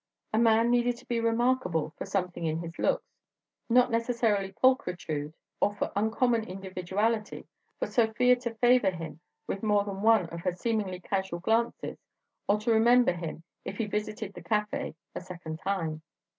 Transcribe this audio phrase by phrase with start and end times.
[0.33, 3.19] A man needed to be remarkable for something in his looks,
[3.69, 7.45] not necessarily pulchritude, or for uncommon individuality,
[7.77, 11.99] for Sofia to favour him with more than one of her seemingly casual glances
[12.47, 16.01] or to remember him if he visited the café a second time.